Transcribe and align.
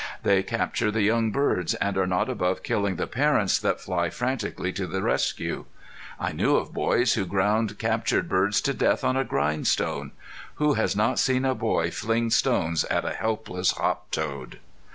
They 0.23 0.41
capture 0.41 0.89
the 0.89 1.03
young 1.03 1.29
birds, 1.29 1.75
and 1.75 1.95
are 1.95 2.07
not 2.07 2.27
above 2.27 2.63
killing 2.63 2.95
the 2.95 3.05
parents 3.05 3.59
that 3.59 3.79
fly 3.79 4.09
frantically 4.09 4.73
to 4.73 4.87
the 4.87 5.03
rescue. 5.03 5.65
I 6.19 6.31
knew 6.31 6.55
of 6.55 6.73
boys 6.73 7.13
who 7.13 7.23
ground 7.27 7.77
captured 7.77 8.27
birds 8.27 8.61
to 8.61 8.73
death 8.73 9.03
on 9.03 9.15
a 9.15 9.23
grindstone. 9.23 10.13
Who 10.55 10.73
has 10.73 10.95
not 10.95 11.19
seen 11.19 11.45
a 11.45 11.53
boy 11.53 11.91
fling 11.91 12.31
stones 12.31 12.83
at 12.85 13.05
a 13.05 13.13
helpless 13.13 13.73
hop 13.73 14.09
toad? 14.09 14.57